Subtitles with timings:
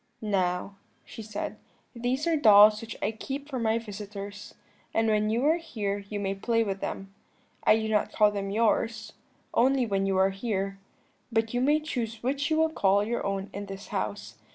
[0.19, 1.57] "'Now,' she said,
[1.95, 4.55] 'these are dolls which I keep for my visitors,
[4.95, 7.13] and when you are here you may play with them.
[7.65, 9.13] I do not call them yours,
[9.53, 10.79] only when you are here;
[11.31, 14.39] but you may choose which you will call your own in this house.